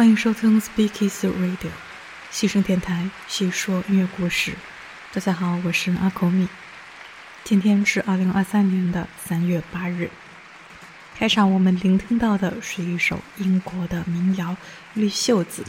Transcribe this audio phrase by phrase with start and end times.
[0.00, 1.68] 欢迎收听 Speakeasy Radio，
[2.30, 4.54] 细声电台，细说音乐故事。
[5.12, 6.48] 大家好，我是阿口米。
[7.44, 10.10] 今天是二零二三年的三月八日。
[11.14, 14.52] 开场我们聆听到的是一首英国的民谣
[14.94, 15.62] 《绿袖子》。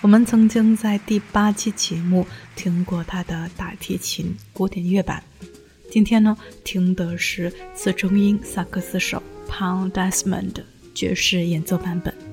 [0.00, 2.26] 我们曾经在第八期节目
[2.56, 5.22] 听过他的大提琴古典乐版。
[5.90, 6.34] 今天呢，
[6.64, 10.64] 听的是次中音萨克斯手 Paul Desmond 的
[10.94, 12.27] 爵士演奏版本。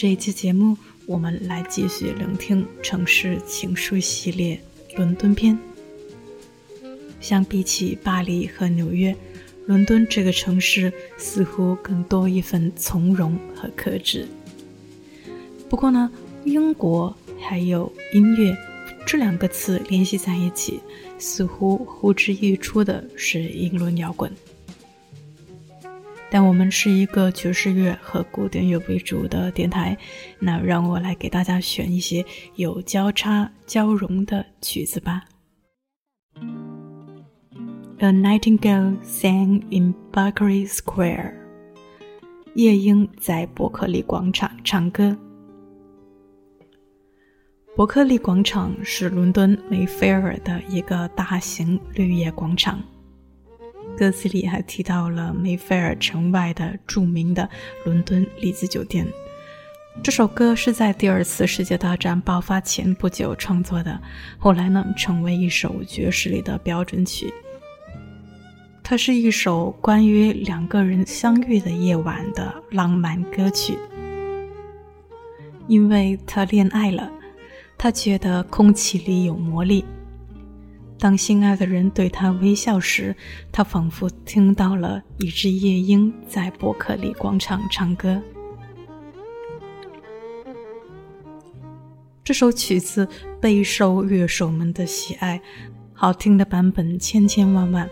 [0.00, 0.76] 这一期节目，
[1.06, 4.56] 我们来继续聆听《城市情书》系列
[4.96, 5.58] 伦敦篇。
[7.20, 9.12] 相比起巴黎和纽约，
[9.66, 14.28] 伦敦这个城市似乎更多一份从容和克制。
[15.68, 16.08] 不过呢，
[16.44, 18.56] 英国还有音乐
[19.04, 20.78] 这两个词联系在一起，
[21.18, 24.30] 似乎呼之欲出的是英伦摇滚。
[26.30, 29.96] 但我们是一个爵士乐和古典乐为主的电台，
[30.38, 32.24] 那让我来给大家选一些
[32.56, 35.24] 有交叉交融的曲子吧。
[38.00, 41.34] A nightingale sang in Berkeley Square。
[42.54, 45.16] 夜莺在伯克利广场唱歌。
[47.76, 52.82] 伯克利广场是伦敦梅菲尔的一个大型绿叶广场。
[53.98, 57.48] 歌词里还提到了梅菲尔城外的著名的
[57.84, 59.04] 伦敦丽兹酒店。
[60.04, 64.00] 这首歌是在第二次世界大战爆发前不久创作的，
[64.38, 67.34] 后来呢成为一首爵士里的标准曲。
[68.84, 73.76] 它是一首关于两个人相遇的夜晚的浪漫歌曲，
[75.66, 77.10] 因为他恋爱了。
[77.76, 79.84] 他觉得空气里有魔力。
[80.98, 83.14] 当心爱的人对他微笑时，
[83.52, 88.20] 他仿佛听到了一只夜莺在伯克利广场唱歌。
[92.24, 93.08] 这首曲子
[93.40, 95.40] 备受乐手们的喜爱，
[95.94, 97.88] 好听的版本千千万万。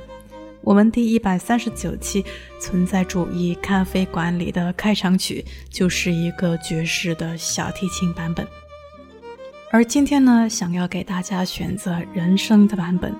[0.63, 2.23] 我们第一百三十九期
[2.61, 8.45] 《存在主义咖啡馆》里的开场曲就是一个爵士的小提琴版本。
[9.77, 13.15] 而今天呢，想要给大家选择人声的版本，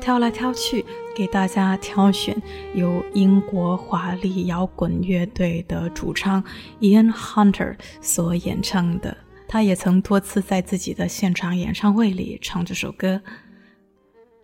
[0.00, 0.82] 挑来挑去，
[1.14, 2.34] 给大家挑选
[2.74, 6.42] 由英国华丽摇滚乐队的主唱
[6.80, 9.14] Ian Hunter 所演唱的。
[9.46, 13.20] 他也曾多次在自己的现场演唱会里唱这首歌。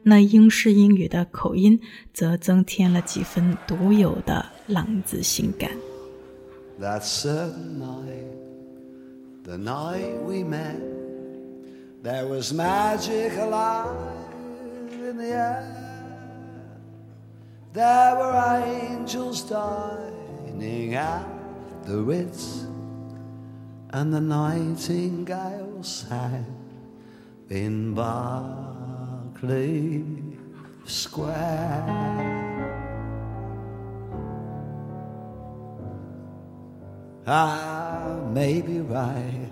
[0.02, 1.81] 那英式英语的口音，
[2.12, 5.70] 则增添了几分独有的浪子性感。
[12.05, 13.97] There was magic alive
[14.93, 15.65] in the air.
[17.73, 21.27] There were angels dining at
[21.85, 22.67] the Ritz,
[23.89, 26.45] and the nightingale sang
[27.49, 29.25] in Berkeley
[30.85, 31.87] Square.
[37.27, 39.44] I may be right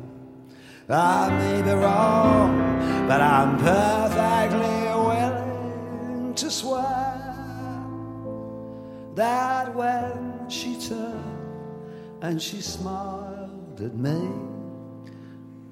[0.89, 7.13] I may be wrong, but I'm perfectly willing to swear
[9.15, 11.23] that when she turned
[12.21, 14.29] and she smiled at me,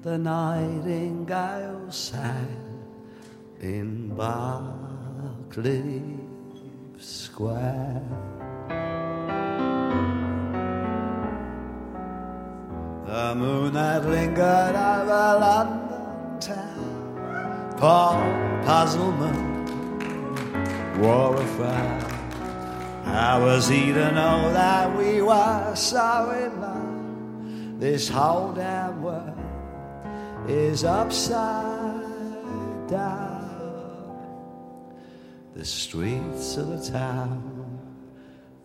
[0.01, 2.57] the nightingale sang
[3.59, 6.01] in Berkeley
[6.97, 8.50] Square.
[13.11, 18.23] The moon that lingered over London town, Paul
[18.63, 19.69] Puzzlement
[20.97, 21.99] wore a frown.
[23.03, 27.81] How was he to know that we were so in love?
[27.81, 29.37] This whole damn world
[30.47, 31.99] is upside
[32.87, 33.41] down.
[35.53, 37.60] The streets of the town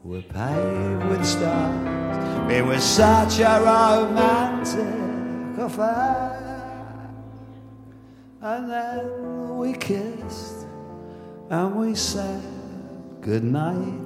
[0.07, 2.53] were paved with stars.
[2.53, 7.11] It was such a romantic affair.
[8.41, 10.67] And then we kissed
[11.51, 12.41] and we said
[13.21, 14.05] goodnight.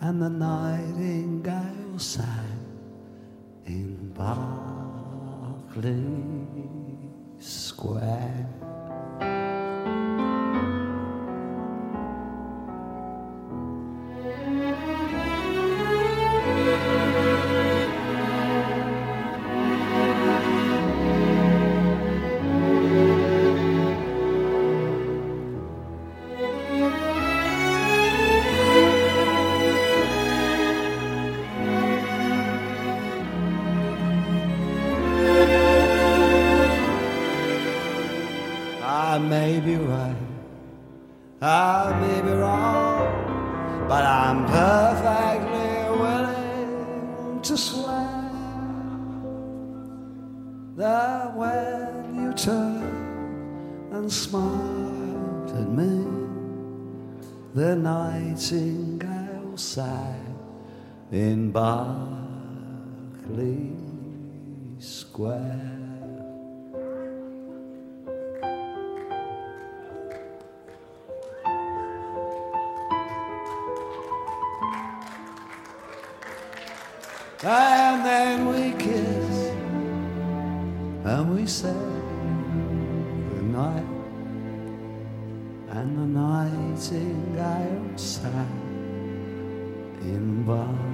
[0.00, 2.30] And the nightingale sang
[3.66, 4.12] in
[5.74, 6.04] Berkeley
[7.40, 8.48] Square.
[64.84, 65.40] Square.
[77.42, 79.36] And then we kiss
[81.04, 81.72] and we say
[83.30, 83.86] goodnight.
[85.70, 88.60] And the nightingale sang
[90.02, 90.93] in Berkeley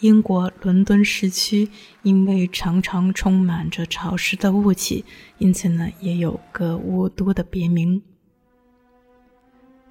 [0.00, 1.68] 英国伦敦市区
[2.02, 5.04] 因为常常充满着潮湿的雾气，
[5.36, 8.02] 因此呢，也有个雾都的别名。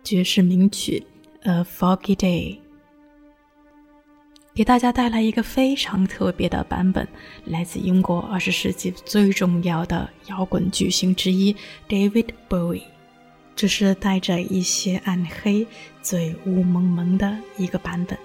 [0.03, 1.05] 爵士名曲
[1.47, 2.57] 《A Foggy Day》
[4.59, 7.07] 给大家带来一个非常特别的版本，
[7.45, 11.55] 来自英国二十世纪最重要的摇滚巨星之一
[11.87, 12.81] David Bowie，
[13.55, 15.65] 这是带着一些暗黑、
[16.01, 18.19] 最雾蒙蒙的一个版本。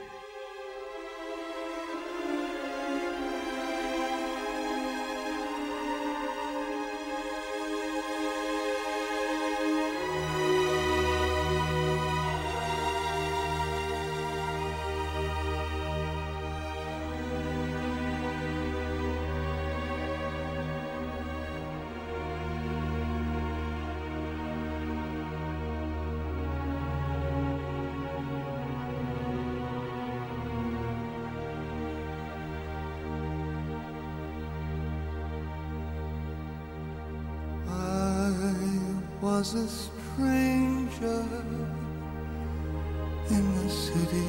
[39.57, 41.25] A stranger
[43.31, 44.29] in the city,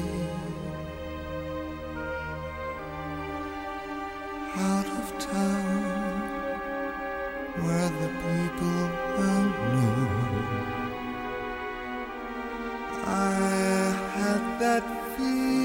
[4.54, 6.22] out of town,
[7.64, 8.82] where the people
[9.18, 10.06] well knew.
[13.04, 13.32] I
[14.14, 14.84] had that
[15.16, 15.55] feeling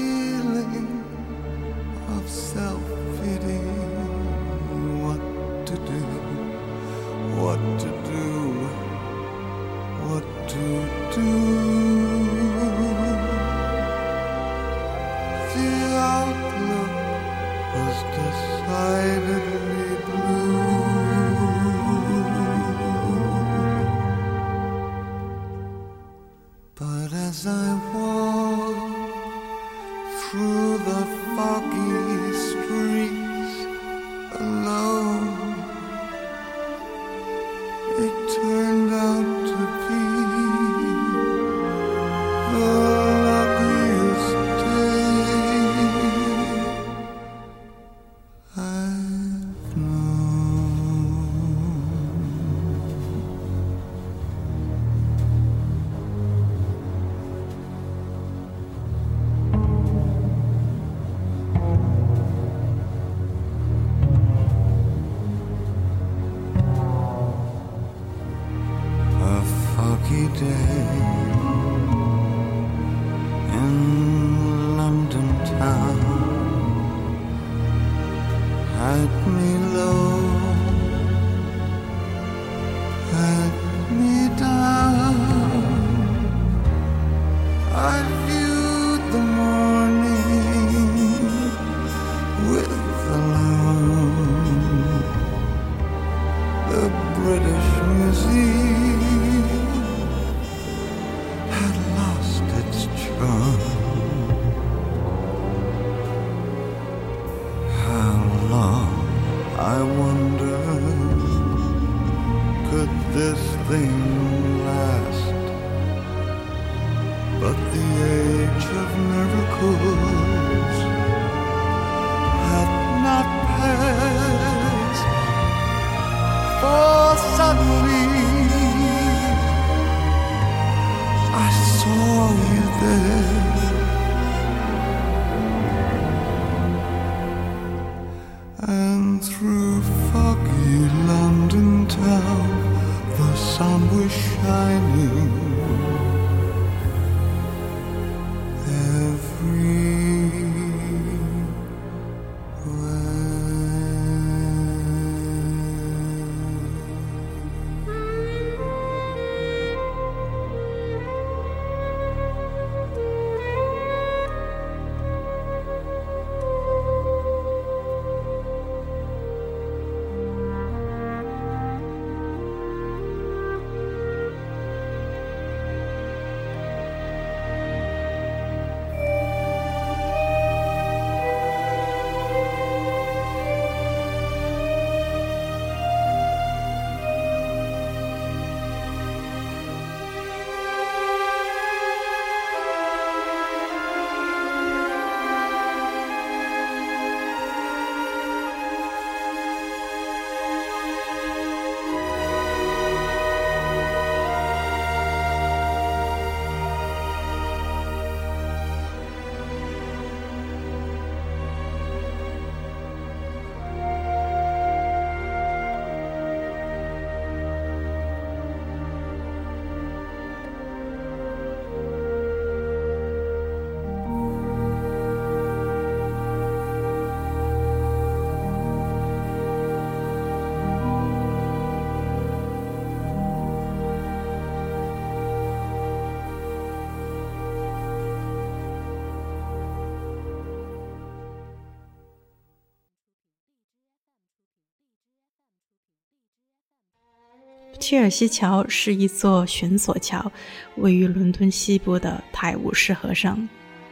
[247.92, 250.32] 切尔西桥是一座悬索桥，
[250.76, 253.46] 位于伦敦西部的泰晤士河上，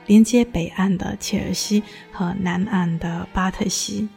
[0.07, 4.09] 连接北岸的切尔西和南岸的巴特西。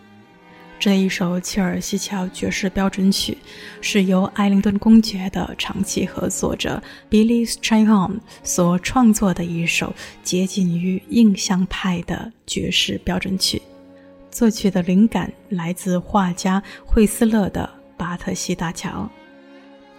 [0.79, 3.37] 这一首切尔西桥爵士标准曲
[3.81, 13.61] 是由艾灵顿公爵的长期合作者 Billy Strayhorn 所创作的一首接近于印象派的爵士标准曲。
[14.31, 19.11] 作曲的灵感来自画家惠斯勒的《巴特西大桥》，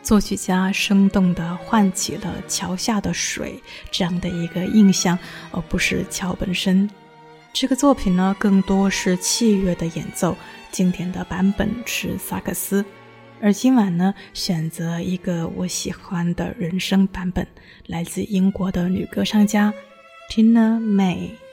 [0.04, 3.58] 作曲家生动地唤起了桥下的水
[3.90, 5.18] 这样的一个印象，
[5.50, 6.88] 而不是桥本身。
[7.54, 10.37] 这个作品呢，更多是器乐的演奏。
[10.70, 12.84] 经典的版本是萨克斯，
[13.40, 17.46] 而今晚呢，选择一个我喜欢的人声版本，
[17.87, 19.73] 来自英国的女歌唱家
[20.30, 21.43] Tina May。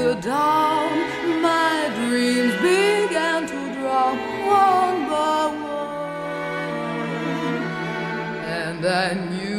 [0.00, 0.92] To dawn.
[1.42, 4.16] My dreams began to drop
[4.60, 6.00] one by one.
[8.62, 9.49] And I knew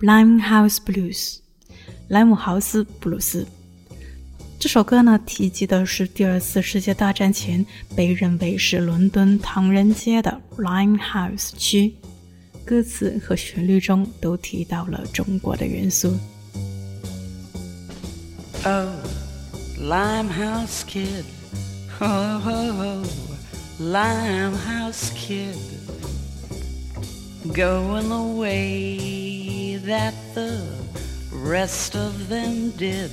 [0.00, 1.38] Limehouse Blues，
[2.08, 3.46] 莱姆豪斯布鲁斯。
[4.58, 7.64] 这首歌呢，提及的是第二次世界大战前
[7.96, 11.94] 被认为是伦敦唐人街的 Limehouse 区。
[12.62, 16.14] 歌词和旋律中都提到了中国的元素。
[18.64, 18.90] Oh,
[19.80, 21.24] Limehouse Kid,
[22.00, 23.06] oh, oh, oh,
[23.80, 25.56] Limehouse Kid,
[27.54, 29.25] going away.
[29.86, 30.60] That the
[31.32, 33.12] rest of them did.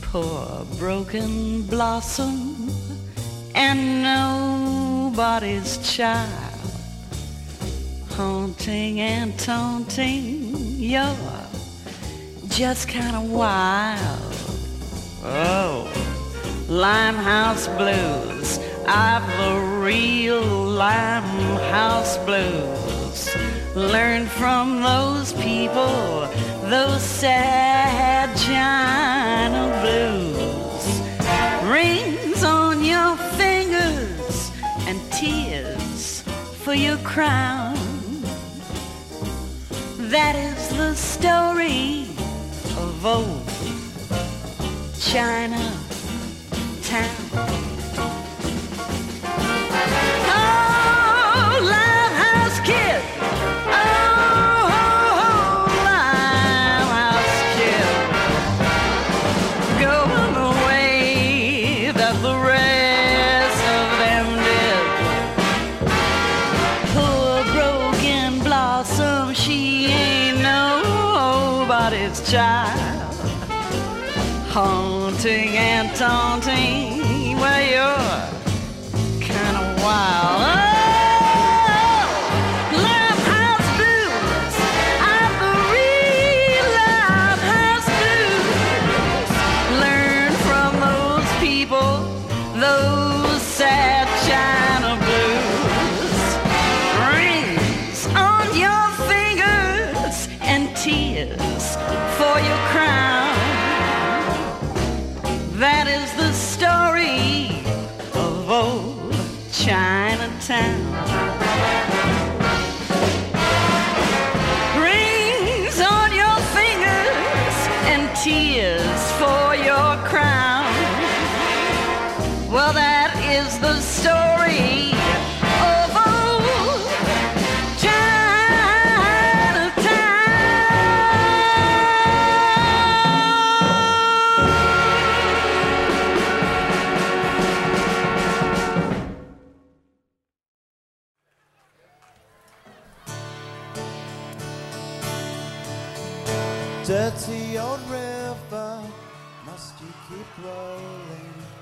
[0.00, 2.70] Poor broken blossom
[3.54, 6.50] and nobody's child
[8.12, 10.54] haunting and taunting.
[10.78, 11.16] You're
[12.48, 14.34] just kind of wild.
[15.22, 15.86] Oh,
[16.66, 18.58] Limehouse Blues.
[18.86, 23.49] I've the real Limehouse Blues.
[23.76, 26.28] Learn from those people,
[26.64, 31.00] those sad China blues.
[31.70, 34.50] Rings on your fingers
[34.88, 36.22] and tears
[36.64, 37.76] for your crown.
[39.98, 42.08] That is the story
[42.76, 43.46] of old
[44.98, 45.78] China
[46.82, 47.69] town.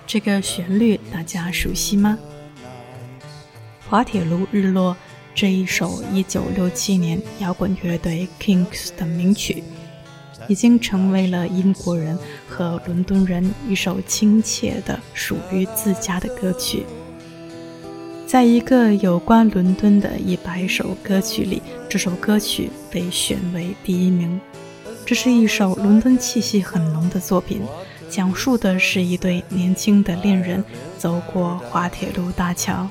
[0.06, 2.18] 这个旋律大家熟悉吗？
[3.90, 4.94] 《滑铁卢日落》
[5.34, 9.62] 这一首1967年摇滚乐队 Kings 的名曲，
[10.48, 16.86] 已经成为了英国人和伦敦人一首亲切的属于自家的歌曲。
[18.26, 24.40] 在一个有关伦敦的一百首歌曲里，这首歌曲被选为第一名。
[25.08, 27.62] 这是一首伦敦气息很浓的作品，
[28.10, 30.62] 讲述的是一对年轻的恋人
[30.98, 32.86] 走过滑铁卢大桥，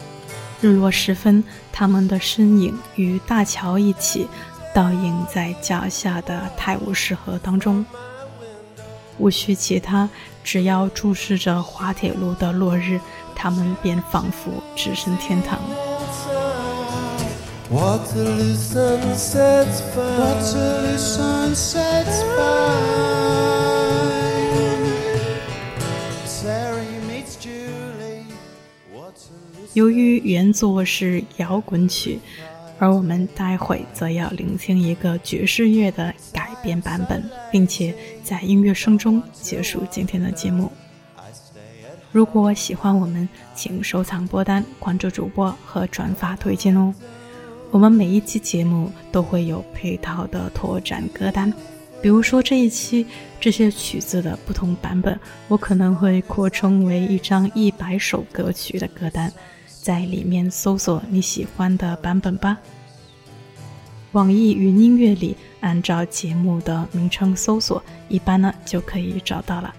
[0.60, 4.28] 日落时分，他们的身影与大桥一起
[4.74, 7.86] 倒映在脚下的泰晤士河当中。
[9.20, 10.10] 无需其他，
[10.44, 13.00] 只要注视着滑铁卢的落日，
[13.36, 15.60] 他们便仿佛置身天堂。
[17.70, 20.18] Waterloo sunsets fine.
[20.18, 22.48] Waterloo sunsets fine.
[26.42, 28.24] Terry meets Julie.
[28.96, 32.22] Waterloo 由于原作是摇滚曲，
[32.80, 40.72] 而我们待会则要聆听一个爵士乐的改编版本，并且在音乐声中结束今天的节目。
[42.14, 46.94] 如果喜欢我们，请收藏播单、关注主播和转发推荐哦。
[47.70, 51.54] 我们每一期节目都会有配套的拓展歌单，
[52.02, 53.06] 比如说这一期
[53.40, 59.32] 这些曲子的不同版本，我可能会扩充为一张一百首歌曲的歌单，
[59.82, 62.58] 在里面搜索你喜欢的版本吧。
[64.14, 69.74] 网易云音乐里按照节目的名称搜索，一般呢就可以找到了。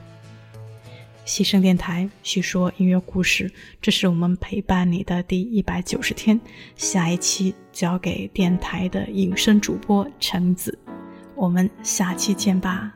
[1.29, 6.41] 西声电台叙说音乐故事，这是我们陪伴你的第一百九十天。
[6.75, 10.79] 下一期交给电台的隐身主播橙子。
[11.35, 12.95] 我们下期见吧。